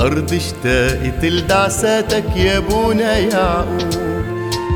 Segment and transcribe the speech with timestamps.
[0.00, 4.10] أرض اشتاقت لدعساتك يا بونا يعقوب.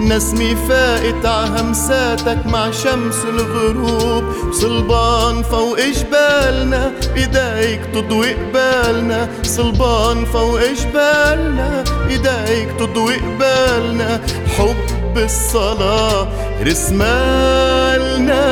[0.01, 4.25] نسمي فائت عهمساتك مع شمس الغروب.
[4.53, 14.21] صلبان فوق جبالنا إيديك تضوي قبالنا صلبان فوق جبالنا إيديك تضوي قبالنا
[14.59, 16.29] حب الصلاة
[16.63, 18.45] رسمالنا.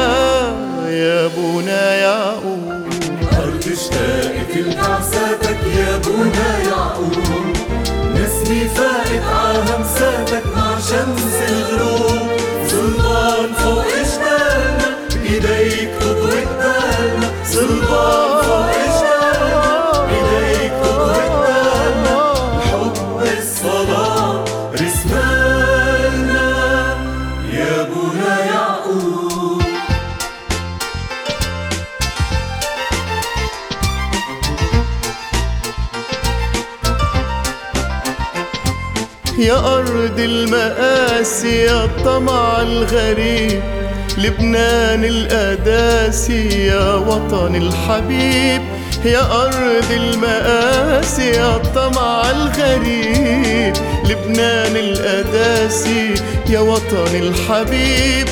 [15.32, 15.90] جبالنا
[20.08, 22.06] بإيديك تضوي قبالنا صلبان
[22.60, 22.96] حب
[23.38, 24.44] الصلاة
[27.54, 27.82] يا
[28.46, 29.62] يعقوب.
[39.38, 43.62] يا أرض المآسي يا الطمع الغريب.
[44.18, 48.62] لبنان القداسي يا وطن الحبيب
[49.04, 53.74] يا أرض المآسي يا الطمع الغريب.
[54.04, 56.14] لبنان القداسي
[56.48, 58.28] يا وطن الحبيب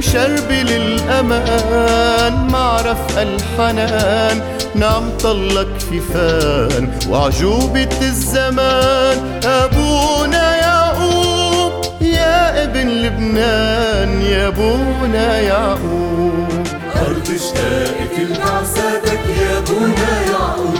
[0.00, 4.42] شربي للأمان معرف الحنان.
[4.74, 9.40] نعم طلك في فان وعجوبة الزمان.
[9.44, 13.81] أبونا يعقوب يا ابن لبنان.
[14.22, 20.74] يا أبونا يعقوب أرض اشتاقت لبعثاتك يا بونا يعقوب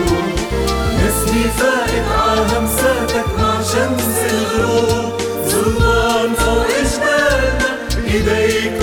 [0.98, 5.12] نسمي فائت عهمساتك مع شمس الغروب.
[5.48, 8.81] ظلمان فوق جبالنا بإيديك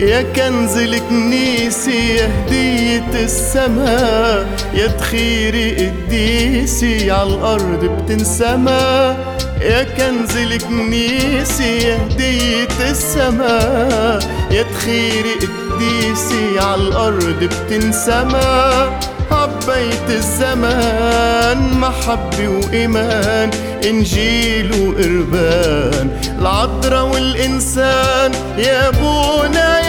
[0.00, 9.16] يا كنز الكنيسة يا هدية السماء يا تخيري قديسي عالأرض بتنسمى.
[9.60, 14.18] يا كنز الكنيسة يا هدية السماء
[14.50, 18.90] يا تخيري قديسي عالأرض بتنسمى.
[19.30, 23.50] عبيت الزمان محبة وإيمان
[23.84, 26.10] إنجيل وقربان.
[26.40, 29.79] العذراء والإنسان يا أبونا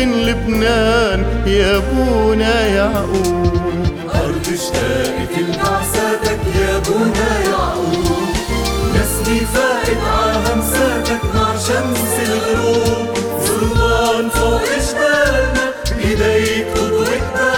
[0.00, 3.84] ابن لبنان يا أبونا يعقوب
[4.14, 8.28] أرض اشتاقت لبعثاتك يا بونا يعقوب
[8.94, 13.08] نسمي فائت عهمساتك مع شمس الغروب.
[13.46, 15.64] ظلمان فوق جبالنا
[15.96, 17.50] بإيديك قبالنا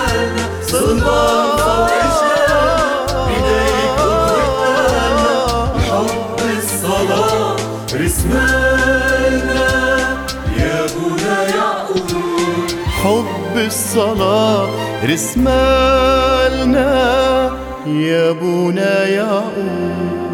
[5.88, 7.56] حب الصلاة
[7.94, 9.68] رسمالنا
[10.58, 11.21] يا بونا
[13.04, 14.68] حب الصلاة
[15.04, 16.90] رسمالنا
[17.86, 20.31] يا أبونا يعقوب